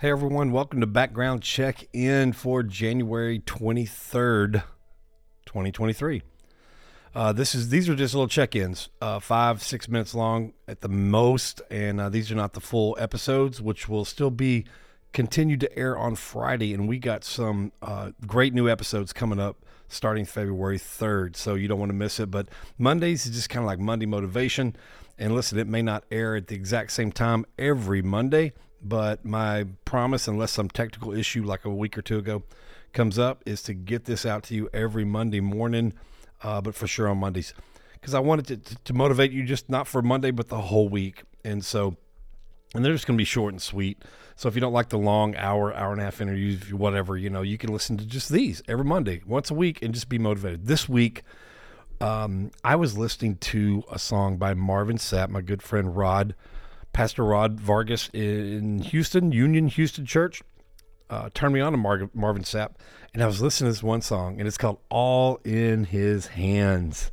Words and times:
Hey 0.00 0.12
everyone, 0.12 0.52
welcome 0.52 0.80
to 0.80 0.86
Background 0.86 1.42
Check 1.42 1.88
In 1.92 2.32
for 2.32 2.62
January 2.62 3.40
23rd, 3.40 4.62
2023. 5.44 6.22
Uh, 7.16 7.32
this 7.32 7.52
is 7.52 7.70
these 7.70 7.88
are 7.88 7.96
just 7.96 8.14
little 8.14 8.28
check-ins, 8.28 8.90
uh, 9.02 9.18
five 9.18 9.60
six 9.60 9.88
minutes 9.88 10.14
long 10.14 10.52
at 10.68 10.82
the 10.82 10.88
most, 10.88 11.62
and 11.68 12.00
uh, 12.00 12.08
these 12.08 12.30
are 12.30 12.36
not 12.36 12.52
the 12.52 12.60
full 12.60 12.96
episodes, 13.00 13.60
which 13.60 13.88
will 13.88 14.04
still 14.04 14.30
be 14.30 14.66
continued 15.12 15.58
to 15.62 15.76
air 15.76 15.98
on 15.98 16.14
Friday. 16.14 16.72
And 16.72 16.86
we 16.86 17.00
got 17.00 17.24
some 17.24 17.72
uh, 17.82 18.12
great 18.24 18.54
new 18.54 18.68
episodes 18.68 19.12
coming 19.12 19.40
up 19.40 19.66
starting 19.88 20.26
February 20.26 20.78
3rd, 20.78 21.34
so 21.34 21.56
you 21.56 21.66
don't 21.66 21.80
want 21.80 21.90
to 21.90 21.96
miss 21.96 22.20
it. 22.20 22.30
But 22.30 22.50
Mondays 22.78 23.26
is 23.26 23.34
just 23.34 23.50
kind 23.50 23.64
of 23.64 23.66
like 23.66 23.80
Monday 23.80 24.06
motivation. 24.06 24.76
And 25.18 25.34
listen, 25.34 25.58
it 25.58 25.66
may 25.66 25.82
not 25.82 26.04
air 26.12 26.36
at 26.36 26.46
the 26.46 26.54
exact 26.54 26.92
same 26.92 27.10
time 27.10 27.44
every 27.58 28.00
Monday, 28.00 28.52
but 28.82 29.24
my 29.24 29.66
promise, 29.84 30.28
unless 30.28 30.52
some 30.52 30.68
technical 30.68 31.12
issue 31.12 31.44
like 31.44 31.64
a 31.64 31.70
week 31.70 31.98
or 31.98 32.02
two 32.02 32.18
ago 32.18 32.42
comes 32.92 33.18
up, 33.18 33.42
is 33.46 33.62
to 33.62 33.74
get 33.74 34.04
this 34.04 34.24
out 34.24 34.42
to 34.44 34.54
you 34.54 34.68
every 34.72 35.04
Monday 35.04 35.40
morning, 35.40 35.92
uh, 36.42 36.60
but 36.60 36.74
for 36.74 36.86
sure 36.86 37.08
on 37.08 37.18
Mondays. 37.18 37.54
Because 37.94 38.14
I 38.14 38.20
wanted 38.20 38.64
to, 38.64 38.76
to 38.84 38.92
motivate 38.92 39.32
you 39.32 39.44
just 39.44 39.68
not 39.68 39.86
for 39.86 40.02
Monday, 40.02 40.30
but 40.30 40.48
the 40.48 40.60
whole 40.60 40.88
week. 40.88 41.22
And 41.44 41.64
so, 41.64 41.96
and 42.74 42.84
they're 42.84 42.92
just 42.92 43.06
going 43.06 43.16
to 43.16 43.20
be 43.20 43.24
short 43.24 43.52
and 43.52 43.60
sweet. 43.60 44.02
So 44.36 44.48
if 44.48 44.54
you 44.54 44.60
don't 44.60 44.72
like 44.72 44.90
the 44.90 44.98
long 44.98 45.34
hour, 45.34 45.74
hour 45.74 45.90
and 45.90 46.00
a 46.00 46.04
half 46.04 46.20
interviews, 46.20 46.72
whatever, 46.72 47.16
you 47.16 47.28
know, 47.28 47.42
you 47.42 47.58
can 47.58 47.72
listen 47.72 47.96
to 47.96 48.06
just 48.06 48.28
these 48.28 48.62
every 48.68 48.84
Monday, 48.84 49.20
once 49.26 49.50
a 49.50 49.54
week, 49.54 49.82
and 49.82 49.92
just 49.92 50.08
be 50.08 50.18
motivated. 50.18 50.66
This 50.66 50.88
week, 50.88 51.24
um, 52.00 52.52
I 52.62 52.76
was 52.76 52.96
listening 52.96 53.36
to 53.36 53.82
a 53.90 53.98
song 53.98 54.36
by 54.36 54.54
Marvin 54.54 54.98
Sapp, 54.98 55.28
my 55.28 55.40
good 55.40 55.62
friend 55.62 55.96
Rod, 55.96 56.36
Pastor 56.92 57.24
Rod 57.24 57.60
Vargas 57.60 58.10
in 58.12 58.80
Houston, 58.80 59.32
Union 59.32 59.68
Houston 59.68 60.06
Church. 60.06 60.42
Uh, 61.10 61.30
turned 61.32 61.54
me 61.54 61.60
on 61.60 61.72
to 61.72 61.78
Mar- 61.78 62.10
Marvin 62.12 62.42
Sapp, 62.42 62.74
and 63.14 63.22
I 63.22 63.26
was 63.26 63.40
listening 63.40 63.68
to 63.68 63.72
this 63.72 63.82
one 63.82 64.02
song, 64.02 64.38
and 64.38 64.46
it's 64.46 64.58
called 64.58 64.78
"All 64.90 65.40
in 65.44 65.84
His 65.84 66.26
Hands." 66.26 67.10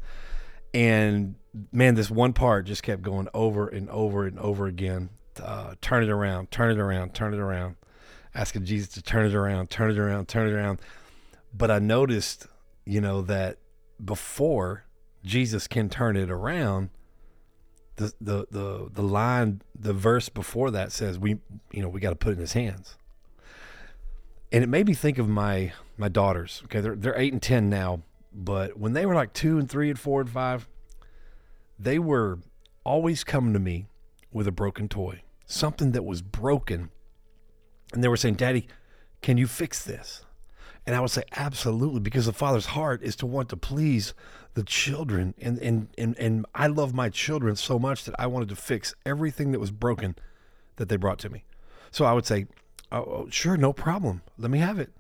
And 0.74 1.36
man, 1.72 1.96
this 1.96 2.12
one 2.12 2.34
part 2.34 2.66
just 2.66 2.84
kept 2.84 3.02
going 3.02 3.30
over 3.34 3.68
and 3.68 3.90
over 3.90 4.26
and 4.26 4.38
over 4.40 4.68
again. 4.68 5.10
Uh, 5.42 5.76
turn 5.82 6.04
it 6.04 6.10
around, 6.10 6.52
turn 6.52 6.72
it 6.72 6.80
around, 6.80 7.14
turn 7.14 7.34
it 7.34 7.40
around, 7.40 7.76
asking 8.34 8.66
Jesus 8.66 8.90
to 8.90 9.02
turn 9.02 9.26
it 9.26 9.34
around, 9.34 9.70
turn 9.70 9.92
it 9.92 9.98
around, 9.98 10.28
turn 10.28 10.48
it 10.48 10.54
around. 10.54 10.80
But 11.54 11.72
I 11.72 11.80
noticed, 11.80 12.48
you 12.86 13.00
know, 13.00 13.22
that 13.22 13.58
before 14.04 14.86
Jesus 15.24 15.68
can 15.68 15.90
turn 15.90 16.16
it 16.18 16.30
around, 16.30 16.90
the 17.96 18.14
the 18.20 18.48
the 18.52 18.90
the 18.92 19.02
line, 19.02 19.62
the 19.78 19.94
verse 19.94 20.30
before 20.30 20.72
that 20.72 20.92
says 20.92 21.18
we, 21.18 21.40
you 21.72 21.82
know, 21.82 21.90
we 21.90 22.00
got 22.00 22.10
to 22.10 22.16
put 22.16 22.34
in 22.34 22.40
His 22.40 22.54
hands. 22.54 22.98
And 24.52 24.64
it 24.64 24.68
made 24.68 24.88
me 24.88 24.94
think 24.94 25.18
of 25.18 25.28
my 25.28 25.74
my 25.98 26.08
daughters. 26.08 26.62
Okay, 26.66 26.82
they're 26.82 26.96
they're 26.96 27.18
eight 27.18 27.34
and 27.34 27.42
ten 27.42 27.70
now, 27.70 28.02
but 28.34 28.78
when 28.78 28.94
they 28.94 29.06
were 29.06 29.16
like 29.16 29.34
two 29.34 29.58
and 29.58 29.70
three 29.70 29.90
and 29.90 30.00
four 30.00 30.22
and 30.22 30.30
five, 30.30 30.68
they 31.80 32.00
were 32.00 32.40
always 32.84 33.24
coming 33.24 33.54
to 33.54 33.60
me 33.60 33.88
with 34.32 34.48
a 34.48 34.52
broken 34.52 34.88
toy, 34.88 35.22
something 35.46 35.92
that 35.94 36.04
was 36.04 36.22
broken, 36.22 36.90
and 37.94 38.04
they 38.04 38.08
were 38.08 38.18
saying, 38.18 38.36
"Daddy, 38.36 38.68
can 39.22 39.38
you 39.38 39.48
fix 39.48 39.84
this?" 39.84 40.26
And 40.86 40.96
I 40.96 41.00
would 41.00 41.10
say, 41.10 41.24
absolutely, 41.36 42.00
because 42.00 42.26
the 42.28 42.34
father's 42.34 42.68
heart 42.68 43.02
is 43.02 43.16
to 43.18 43.26
want 43.26 43.50
to 43.50 43.58
please 43.58 44.14
the 44.54 44.64
children. 44.64 45.34
And, 45.42 45.58
and, 45.60 45.88
and, 45.98 46.18
and 46.20 46.46
I 46.54 46.68
love 46.68 46.94
my 46.94 47.10
children 47.10 47.56
so 47.56 47.80
much 47.80 48.06
that 48.06 48.16
I 48.20 48.28
wanted 48.28 48.50
to 48.50 48.56
fix 48.56 48.94
everything 49.06 49.52
that 49.52 49.60
was 49.60 49.72
broken 49.72 50.16
that 50.76 50.90
they 50.90 50.96
brought 50.96 51.20
to 51.20 51.30
me. 51.30 51.44
So 51.90 52.06
I 52.06 52.14
would 52.14 52.26
say, 52.26 52.46
oh, 52.92 52.98
oh, 52.98 53.28
sure, 53.32 53.58
no 53.58 53.74
problem. 53.74 54.22
Let 54.38 54.52
me 54.52 54.60
have 54.60 54.78
it. 54.78 54.92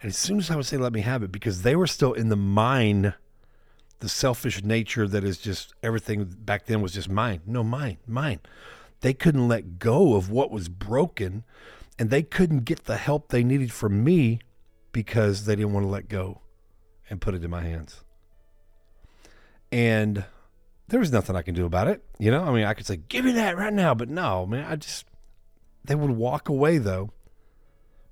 And 0.00 0.10
as 0.10 0.18
soon 0.18 0.38
as 0.38 0.50
I 0.50 0.56
would 0.56 0.66
say, 0.66 0.76
let 0.76 0.92
me 0.92 1.02
have 1.02 1.22
it, 1.22 1.30
because 1.30 1.62
they 1.62 1.76
were 1.76 1.86
still 1.86 2.12
in 2.12 2.28
the 2.28 2.36
mine, 2.36 3.14
the 4.00 4.08
selfish 4.08 4.64
nature 4.64 5.06
that 5.06 5.22
is 5.22 5.38
just 5.38 5.74
everything 5.80 6.24
back 6.24 6.66
then 6.66 6.80
was 6.80 6.92
just 6.92 7.08
mine. 7.08 7.40
No, 7.46 7.62
mine, 7.62 7.98
mine. 8.08 8.40
They 9.00 9.14
couldn't 9.14 9.46
let 9.46 9.78
go 9.78 10.16
of 10.16 10.28
what 10.28 10.50
was 10.50 10.68
broken 10.68 11.44
and 12.00 12.10
they 12.10 12.22
couldn't 12.22 12.64
get 12.64 12.86
the 12.86 12.96
help 12.96 13.28
they 13.28 13.44
needed 13.44 13.70
from 13.70 14.02
me 14.02 14.40
because 14.92 15.46
they 15.46 15.56
didn't 15.56 15.72
want 15.72 15.84
to 15.84 15.90
let 15.90 16.08
go 16.08 16.40
and 17.10 17.20
put 17.20 17.34
it 17.34 17.44
in 17.44 17.50
my 17.50 17.62
hands. 17.62 18.04
And 19.70 20.24
there 20.88 21.00
was 21.00 21.12
nothing 21.12 21.34
I 21.34 21.42
can 21.42 21.54
do 21.54 21.64
about 21.64 21.88
it. 21.88 22.04
You 22.18 22.30
know, 22.30 22.44
I 22.44 22.52
mean, 22.52 22.64
I 22.64 22.74
could 22.74 22.86
say, 22.86 22.96
give 22.96 23.24
me 23.24 23.32
that 23.32 23.56
right 23.56 23.72
now. 23.72 23.94
But 23.94 24.08
no, 24.08 24.46
man, 24.46 24.70
I 24.70 24.76
just, 24.76 25.06
they 25.84 25.94
would 25.94 26.10
walk 26.10 26.48
away 26.48 26.78
though 26.78 27.10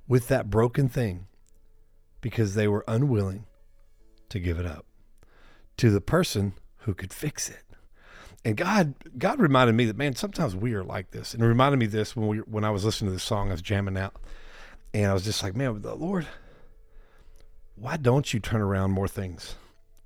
with 0.09 0.29
that 0.29 0.51
broken 0.51 0.89
thing 0.89 1.27
because 2.21 2.55
they 2.55 2.67
were 2.67 2.85
unwilling 2.89 3.45
to 4.31 4.39
give 4.39 4.59
it 4.59 4.67
up 4.67 4.87
to 5.77 5.91
the 5.91 6.01
person 6.01 6.55
who 6.79 6.95
could 6.95 7.13
fix 7.13 7.49
it. 7.49 7.63
And 8.45 8.57
God, 8.57 8.95
God 9.19 9.39
reminded 9.39 9.75
me 9.75 9.85
that 9.85 9.97
man, 9.97 10.15
sometimes 10.15 10.57
we 10.57 10.73
are 10.73 10.85
like 10.85 11.11
this, 11.11 11.35
and 11.35 11.43
it 11.43 11.47
reminded 11.47 11.79
me 11.79 11.87
this 11.87 12.17
when 12.17 12.27
we, 12.27 12.39
when 12.39 12.65
I 12.65 12.71
was 12.71 12.85
listening 12.85 13.11
to 13.11 13.13
this 13.13 13.23
song, 13.23 13.49
I 13.49 13.53
was 13.53 13.63
jamming 13.63 13.99
out, 13.99 14.17
and 14.95 15.11
I 15.11 15.13
was 15.13 15.25
just 15.25 15.43
like, 15.43 15.55
man, 15.55 15.83
the 15.83 15.95
Lord, 15.95 16.27
why 17.81 17.97
don't 17.97 18.33
you 18.35 18.41
turn 18.41 18.61
around 18.61 18.91
more 18.91 19.09
things? 19.09 19.57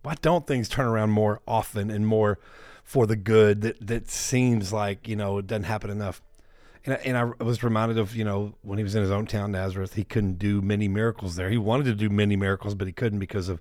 Why 0.03 0.15
don't 0.23 0.47
things 0.47 0.69
turn 0.69 0.87
around 0.87 1.11
more 1.11 1.41
often 1.47 1.91
and 1.91 2.07
more 2.07 2.39
for 2.85 3.07
the 3.07 3.17
good 3.17 3.63
that, 3.63 3.87
that 3.87 4.09
seems 4.09 4.73
like, 4.73 5.09
you 5.09 5.17
know, 5.17 5.39
it 5.39 5.47
doesn't 5.49 5.65
happen 5.65 5.91
enough? 5.91 6.23
And, 6.85 6.95
and 7.05 7.17
I 7.17 7.25
was 7.43 7.65
reminded 7.65 7.99
of, 7.99 8.15
you 8.15 8.25
know, 8.25 8.55
when 8.63 8.79
he 8.79 8.85
was 8.85 8.95
in 8.95 9.03
his 9.03 9.11
own 9.11 9.27
town, 9.27 9.53
Nazareth, 9.53 9.95
he 9.95 10.05
couldn't 10.05 10.39
do 10.39 10.63
many 10.63 10.87
miracles 10.87 11.35
there. 11.35 11.51
He 11.51 11.59
wanted 11.59 11.85
to 11.85 11.95
do 11.95 12.09
many 12.09 12.37
miracles, 12.37 12.75
but 12.75 12.87
he 12.87 12.93
couldn't 12.93 13.19
because 13.19 13.49
of 13.49 13.61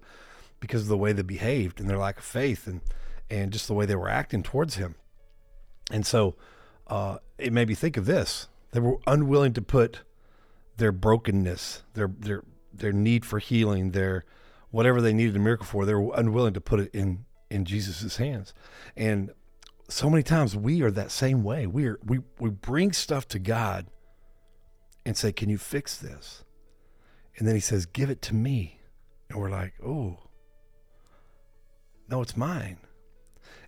because 0.59 0.83
of 0.83 0.87
the 0.87 0.97
way 0.97 1.11
they 1.11 1.23
behaved 1.23 1.79
and 1.79 1.89
their 1.89 1.97
lack 1.97 2.17
of 2.17 2.23
faith 2.23 2.67
and 2.67 2.81
and 3.29 3.51
just 3.51 3.67
the 3.67 3.73
way 3.73 3.85
they 3.85 3.95
were 3.95 4.09
acting 4.09 4.43
towards 4.43 4.75
him. 4.75 4.95
And 5.91 6.05
so 6.05 6.35
uh, 6.87 7.17
it 7.37 7.51
made 7.51 7.67
me 7.67 7.73
think 7.73 7.97
of 7.97 8.05
this. 8.05 8.47
They 8.71 8.79
were 8.79 8.97
unwilling 9.07 9.53
to 9.53 9.61
put 9.61 10.01
their 10.77 10.91
brokenness, 10.91 11.83
their 11.93 12.11
their 12.19 12.43
their 12.73 12.91
need 12.91 13.25
for 13.25 13.39
healing, 13.39 13.91
their 13.91 14.25
whatever 14.71 15.01
they 15.01 15.13
needed 15.13 15.35
a 15.35 15.39
miracle 15.39 15.65
for, 15.65 15.85
they 15.85 15.93
were 15.93 16.11
unwilling 16.15 16.53
to 16.53 16.61
put 16.61 16.79
it 16.79 16.89
in 16.93 17.25
in 17.49 17.65
Jesus's 17.65 18.17
hands. 18.17 18.53
And 18.97 19.31
so 19.87 20.09
many 20.09 20.23
times 20.23 20.55
we 20.55 20.81
are 20.81 20.91
that 20.91 21.11
same 21.11 21.43
way. 21.43 21.67
We 21.67 21.85
are 21.87 21.99
we 22.03 22.19
we 22.39 22.49
bring 22.49 22.91
stuff 22.91 23.27
to 23.29 23.39
God 23.39 23.87
and 25.05 25.15
say, 25.15 25.31
"Can 25.31 25.49
you 25.49 25.57
fix 25.57 25.97
this?" 25.97 26.43
And 27.37 27.47
then 27.47 27.55
he 27.55 27.61
says, 27.61 27.85
"Give 27.85 28.09
it 28.09 28.21
to 28.23 28.35
me." 28.35 28.81
And 29.29 29.39
we're 29.39 29.49
like, 29.49 29.73
"Oh. 29.85 30.19
No, 32.09 32.21
it's 32.21 32.35
mine." 32.35 32.77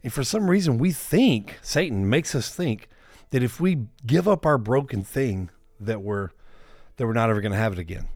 And 0.03 0.11
for 0.11 0.23
some 0.23 0.49
reason 0.49 0.77
we 0.77 0.91
think 0.91 1.59
Satan 1.61 2.09
makes 2.09 2.35
us 2.35 2.53
think 2.53 2.89
that 3.31 3.43
if 3.43 3.59
we 3.59 3.87
give 4.05 4.27
up 4.27 4.45
our 4.45 4.57
broken 4.57 5.03
thing 5.03 5.49
that 5.79 6.01
we're 6.01 6.29
that 6.97 7.05
we're 7.05 7.13
not 7.13 7.29
ever 7.29 7.41
going 7.41 7.51
to 7.51 7.57
have 7.57 7.73
it 7.73 7.79
again 7.79 8.07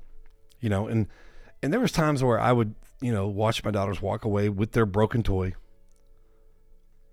you 0.60 0.70
know, 0.70 0.88
and 0.88 1.08
and 1.62 1.74
there 1.74 1.80
was 1.80 1.92
times 1.92 2.24
where 2.24 2.40
I 2.40 2.52
would, 2.52 2.76
you 3.02 3.12
know, 3.12 3.28
watch 3.28 3.64
my 3.64 3.72
daughters 3.72 4.02
walk 4.02 4.26
away 4.26 4.50
with 4.50 4.72
their 4.72 4.86
broken 4.86 5.24
toy, 5.24 5.54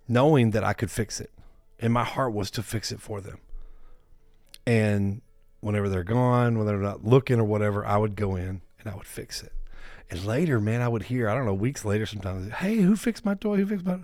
knowing 0.08 0.50
that 0.50 0.64
I 0.64 0.72
could 0.72 0.90
fix 0.90 1.20
it, 1.20 1.30
and 1.78 1.92
my 1.92 2.04
heart 2.04 2.32
was 2.32 2.50
to 2.52 2.62
fix 2.62 2.92
it 2.92 3.00
for 3.00 3.20
them. 3.20 3.38
And 4.66 5.22
whenever 5.60 5.88
they're 5.88 6.04
gone, 6.04 6.58
when 6.58 6.66
they're 6.66 6.76
not 6.78 7.04
looking 7.04 7.40
or 7.40 7.44
whatever, 7.44 7.84
I 7.84 7.96
would 7.96 8.16
go 8.16 8.36
in 8.36 8.62
and 8.78 8.88
I 8.88 8.94
would 8.94 9.06
fix 9.06 9.42
it. 9.42 9.52
And 10.10 10.24
later, 10.24 10.60
man, 10.60 10.80
I 10.80 10.88
would 10.88 11.04
hear, 11.04 11.28
I 11.28 11.34
don't 11.34 11.46
know, 11.46 11.54
weeks 11.54 11.84
later 11.84 12.06
sometimes, 12.06 12.52
hey, 12.52 12.76
who 12.76 12.96
fixed 12.96 13.24
my 13.24 13.34
toy? 13.34 13.56
Who 13.56 13.66
fixed 13.66 13.86
my 13.86 14.00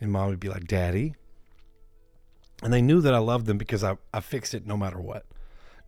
And 0.00 0.12
mom 0.12 0.28
would 0.28 0.40
be 0.40 0.48
like, 0.48 0.66
Daddy. 0.66 1.14
And 2.62 2.72
they 2.72 2.82
knew 2.82 3.00
that 3.00 3.14
I 3.14 3.18
loved 3.18 3.46
them 3.46 3.56
because 3.56 3.82
I, 3.82 3.96
I 4.12 4.20
fixed 4.20 4.52
it 4.52 4.66
no 4.66 4.76
matter 4.76 5.00
what. 5.00 5.24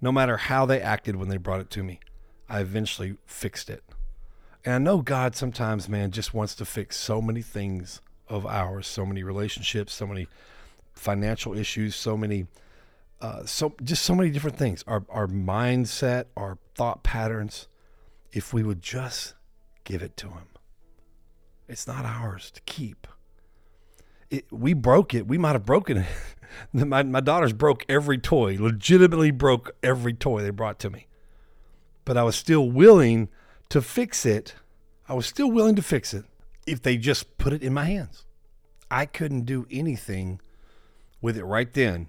No 0.00 0.10
matter 0.10 0.36
how 0.38 0.64
they 0.64 0.80
acted 0.80 1.16
when 1.16 1.28
they 1.28 1.36
brought 1.36 1.60
it 1.60 1.70
to 1.70 1.82
me. 1.82 2.00
I 2.48 2.60
eventually 2.60 3.16
fixed 3.26 3.70
it. 3.70 3.82
And 4.64 4.74
I 4.74 4.78
know 4.78 5.02
God 5.02 5.34
sometimes, 5.34 5.88
man, 5.88 6.10
just 6.10 6.34
wants 6.34 6.54
to 6.56 6.64
fix 6.64 6.96
so 6.96 7.20
many 7.20 7.42
things 7.42 8.00
of 8.28 8.46
ours, 8.46 8.86
so 8.86 9.04
many 9.04 9.22
relationships, 9.22 9.92
so 9.92 10.06
many 10.06 10.28
financial 10.92 11.56
issues, 11.56 11.96
so 11.96 12.16
many, 12.16 12.46
uh, 13.20 13.44
so 13.44 13.74
just 13.82 14.02
so 14.04 14.14
many 14.14 14.30
different 14.30 14.56
things. 14.56 14.84
Our 14.86 15.04
our 15.08 15.26
mindset, 15.26 16.26
our 16.36 16.58
thought 16.74 17.02
patterns. 17.02 17.68
If 18.32 18.54
we 18.54 18.62
would 18.62 18.80
just 18.80 19.34
give 19.84 20.02
it 20.02 20.16
to 20.18 20.28
Him, 20.28 20.46
it's 21.68 21.86
not 21.86 22.04
ours 22.04 22.50
to 22.52 22.60
keep. 22.62 23.06
It, 24.30 24.46
we 24.50 24.72
broke 24.72 25.12
it. 25.12 25.26
We 25.26 25.36
might 25.36 25.52
have 25.52 25.66
broken 25.66 25.98
it. 25.98 26.06
my 26.72 27.02
my 27.02 27.20
daughters 27.20 27.52
broke 27.52 27.84
every 27.88 28.18
toy. 28.18 28.56
Legitimately 28.58 29.32
broke 29.32 29.72
every 29.82 30.14
toy 30.14 30.42
they 30.42 30.50
brought 30.50 30.78
to 30.78 30.90
me 30.90 31.08
but 32.04 32.16
I 32.16 32.22
was 32.22 32.36
still 32.36 32.70
willing 32.70 33.28
to 33.68 33.80
fix 33.80 34.26
it. 34.26 34.54
I 35.08 35.14
was 35.14 35.26
still 35.26 35.50
willing 35.50 35.76
to 35.76 35.82
fix 35.82 36.14
it 36.14 36.24
if 36.66 36.82
they 36.82 36.96
just 36.96 37.38
put 37.38 37.52
it 37.52 37.62
in 37.62 37.72
my 37.72 37.84
hands. 37.84 38.24
I 38.90 39.06
couldn't 39.06 39.46
do 39.46 39.66
anything 39.70 40.40
with 41.20 41.36
it 41.36 41.44
right 41.44 41.72
then 41.72 42.08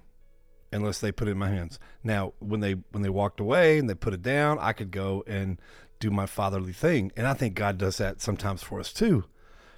unless 0.72 0.98
they 0.98 1.12
put 1.12 1.28
it 1.28 1.32
in 1.32 1.38
my 1.38 1.48
hands. 1.48 1.78
Now, 2.02 2.34
when 2.40 2.60
they 2.60 2.72
when 2.90 3.02
they 3.02 3.08
walked 3.08 3.40
away 3.40 3.78
and 3.78 3.88
they 3.88 3.94
put 3.94 4.12
it 4.12 4.22
down, 4.22 4.58
I 4.60 4.72
could 4.72 4.90
go 4.90 5.24
and 5.26 5.58
do 6.00 6.10
my 6.10 6.26
fatherly 6.26 6.72
thing. 6.72 7.12
And 7.16 7.26
I 7.26 7.34
think 7.34 7.54
God 7.54 7.78
does 7.78 7.96
that 7.98 8.20
sometimes 8.20 8.62
for 8.62 8.80
us 8.80 8.92
too, 8.92 9.24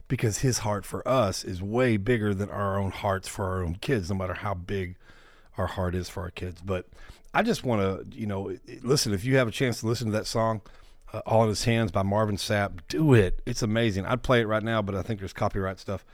because 0.08 0.38
His 0.38 0.58
heart 0.58 0.84
for 0.84 1.06
us 1.06 1.44
is 1.44 1.62
way 1.62 1.96
bigger 1.96 2.34
than 2.34 2.50
our 2.50 2.78
own 2.78 2.90
hearts 2.90 3.28
for 3.28 3.44
our 3.44 3.62
own 3.62 3.76
kids, 3.76 4.10
no 4.10 4.16
matter 4.16 4.34
how 4.34 4.54
big 4.54 4.96
our 5.58 5.66
heart 5.66 5.94
is 5.94 6.08
for 6.08 6.22
our 6.22 6.30
kids. 6.30 6.60
But 6.60 6.86
I 7.34 7.42
just 7.42 7.64
want 7.64 7.82
to, 7.82 8.18
you 8.18 8.26
know, 8.26 8.56
listen. 8.82 9.12
If 9.12 9.24
you 9.24 9.36
have 9.36 9.48
a 9.48 9.52
chance 9.52 9.80
to 9.80 9.86
listen 9.86 10.06
to 10.06 10.12
that 10.12 10.26
song, 10.26 10.62
uh, 11.12 11.20
"All 11.26 11.42
in 11.42 11.48
His 11.48 11.64
Hands" 11.64 11.90
by 11.90 12.02
Marvin 12.02 12.36
Sapp, 12.36 12.80
do 12.88 13.14
it. 13.14 13.40
It's 13.46 13.62
amazing. 13.62 14.06
I'd 14.06 14.22
play 14.22 14.40
it 14.40 14.46
right 14.46 14.62
now, 14.62 14.82
but 14.82 14.94
I 14.94 15.02
think 15.02 15.20
there's 15.20 15.32
copyright 15.32 15.78
stuff. 15.78 16.04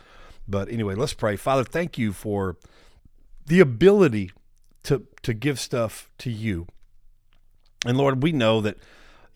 But 0.49 0.69
anyway, 0.69 0.94
let's 0.94 1.15
pray. 1.15 1.37
Father, 1.37 1.65
thank 1.65 1.99
you 1.99 2.12
for 2.12 2.56
the 3.47 3.61
ability 3.61 4.33
to 4.85 5.06
to 5.23 5.35
give 5.35 5.61
stuff 5.61 6.11
to 6.19 6.31
you. 6.31 6.67
And 7.87 7.97
Lord, 7.97 8.23
we 8.23 8.33
know 8.33 8.61
that 8.61 8.77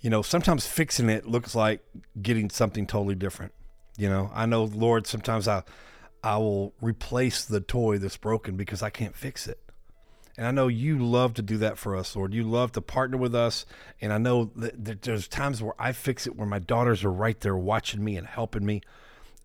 you 0.00 0.11
know 0.11 0.23
sometimes 0.23 0.67
fixing 0.67 1.09
it 1.09 1.26
looks 1.26 1.55
like 1.55 1.82
getting 2.20 2.50
something 2.50 2.87
totally 2.87 3.14
different. 3.14 3.52
You 3.97 4.09
know, 4.09 4.31
I 4.35 4.47
know 4.47 4.64
Lord, 4.64 5.06
sometimes 5.06 5.49
I 5.49 5.62
I 6.23 6.38
will 6.38 6.75
replace 6.81 7.44
the 7.44 7.61
toy 7.61 7.99
that's 7.99 8.17
broken 8.17 8.56
because 8.56 8.82
I 8.82 8.91
can't 8.91 9.14
fix 9.14 9.47
it. 9.47 9.61
And 10.37 10.47
I 10.47 10.50
know 10.50 10.69
you 10.69 10.99
love 10.99 11.35
to 11.35 11.43
do 11.43 11.56
that 11.59 11.79
for 11.79 11.97
us, 11.97 12.15
Lord. 12.15 12.35
You 12.35 12.43
love 12.44 12.73
to 12.73 12.83
partner 12.83 13.17
with 13.17 13.35
us. 13.35 13.65
And 14.00 14.12
I 14.12 14.19
know 14.19 14.50
that 14.56 15.03
there's 15.03 15.29
times 15.29 15.62
where 15.62 15.75
I 15.79 15.93
fix 15.93 16.27
it 16.27 16.37
where 16.37 16.47
my 16.47 16.59
daughters 16.59 17.05
are 17.05 17.12
right 17.12 17.41
there 17.41 17.56
watching 17.56 18.05
me 18.05 18.17
and 18.17 18.27
helping 18.27 18.67
me. 18.67 18.83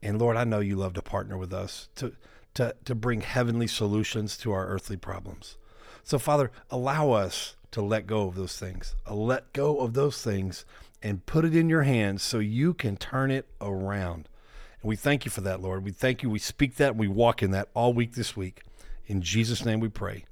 And 0.04 0.20
Lord, 0.20 0.36
I 0.36 0.44
know 0.44 0.60
you 0.60 0.76
love 0.76 0.94
to 0.94 1.02
partner 1.02 1.38
with 1.38 1.54
us 1.54 1.88
to, 1.96 2.14
to, 2.56 2.76
to 2.84 2.96
bring 2.96 3.22
heavenly 3.22 3.68
solutions 3.68 4.36
to 4.38 4.52
our 4.52 4.68
earthly 4.68 4.98
problems. 4.98 5.58
So, 6.04 6.20
Father, 6.20 6.52
allow 6.70 7.12
us 7.12 7.56
to 7.72 7.82
let 7.82 8.08
go 8.08 8.28
of 8.28 8.36
those 8.36 8.58
things. 8.58 8.96
Uh, 9.10 9.14
let 9.14 9.54
go 9.54 9.80
of 9.80 9.94
those 9.94 10.22
things 10.22 10.66
and 11.02 11.26
put 11.26 11.46
it 11.46 11.56
in 11.56 11.70
your 11.70 11.84
hands 11.84 12.22
so 12.22 12.40
you 12.40 12.74
can 12.74 12.98
turn 12.98 13.32
it 13.32 13.48
around. 13.62 14.28
And 14.82 14.90
we 14.90 14.96
thank 14.96 15.24
you 15.24 15.32
for 15.32 15.42
that, 15.42 15.62
Lord. 15.62 15.86
We 15.86 15.92
thank 15.92 16.22
you. 16.22 16.30
We 16.30 16.40
speak 16.40 16.76
that. 16.76 16.98
We 16.98 17.08
walk 17.08 17.42
in 17.42 17.52
that 17.52 17.70
all 17.74 17.94
week 17.94 18.16
this 18.16 18.36
week. 18.36 18.64
In 19.08 19.22
Jesus' 19.22 19.64
name 19.64 19.80
we 19.80 19.90
pray. 19.90 20.26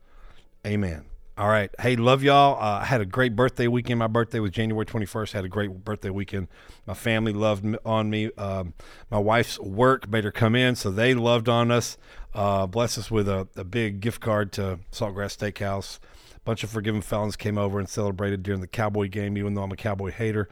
Amen. 0.66 1.06
All 1.38 1.48
right. 1.48 1.72
Hey, 1.80 1.96
love 1.96 2.22
y'all. 2.22 2.62
Uh, 2.62 2.80
I 2.82 2.86
had 2.86 3.00
a 3.00 3.06
great 3.06 3.34
birthday 3.34 3.68
weekend. 3.68 4.00
My 4.00 4.08
birthday 4.08 4.42
was 4.42 4.52
January 4.52 4.86
21st. 4.86 5.32
Had 5.32 5.46
a 5.46 5.50
great 5.50 5.86
birthday 5.86 6.10
weekend. 6.10 6.50
My 6.86 6.94
family 6.94 7.32
loved 7.32 7.78
on 7.86 8.10
me. 8.10 8.30
Um, 8.38 8.74
my 9.10 9.20
wife's 9.20 9.58
work 9.58 10.10
made 10.10 10.26
her 10.26 10.34
come 10.34 10.54
in, 10.54 10.76
so 10.76 10.92
they 10.92 11.14
loved 11.14 11.48
on 11.48 11.72
us. 11.72 11.98
Uh, 12.34 12.68
us 12.76 13.10
with 13.10 13.30
a, 13.30 13.48
a, 13.56 13.64
big 13.64 14.02
gift 14.02 14.20
card 14.20 14.52
to 14.52 14.80
Saltgrass 14.92 15.38
Steakhouse. 15.38 16.00
A 16.36 16.40
bunch 16.42 16.66
of 16.66 16.70
forgiven 16.70 17.02
felons 17.02 17.38
came 17.38 17.58
over 17.58 17.80
and 17.80 17.88
celebrated 17.88 18.44
during 18.44 18.60
the 18.60 18.68
Cowboy 18.68 19.08
game, 19.08 19.38
even 19.38 19.54
though 19.54 19.64
I'm 19.64 19.72
a 19.72 19.78
Cowboy 19.78 20.12
hater. 20.12 20.50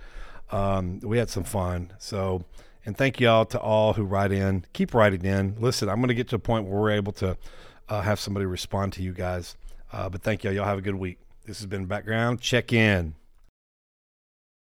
Um, 0.51 1.01
we 1.01 1.17
had 1.17 1.29
some 1.29 1.43
fun. 1.43 1.91
So, 1.99 2.45
and 2.85 2.97
thank 2.97 3.19
y'all 3.19 3.43
to 3.45 3.59
all 3.59 3.93
who 3.93 4.05
write 4.05 4.31
in. 4.31 4.63
Keep 4.71 4.93
writing 4.93 5.25
in. 5.25 5.57
Listen, 5.59 5.89
I'm 5.89 5.97
going 5.97 6.07
to 6.07 6.15
get 6.15 6.29
to 6.29 6.37
a 6.37 6.39
point 6.39 6.65
where 6.65 6.79
we're 6.79 6.91
able 6.91 7.11
to 7.13 7.37
uh, 7.89 8.01
have 8.01 8.21
somebody 8.21 8.45
respond 8.45 8.93
to 8.93 9.03
you 9.03 9.11
guys. 9.11 9.57
Uh, 9.91 10.09
but 10.09 10.21
thank 10.21 10.43
y'all. 10.43 10.53
Y'all 10.53 10.65
have 10.65 10.77
a 10.77 10.81
good 10.81 10.95
week. 10.95 11.19
This 11.45 11.59
has 11.59 11.65
been 11.65 11.85
Background 11.85 12.41
Check 12.41 12.73
In. 12.73 13.15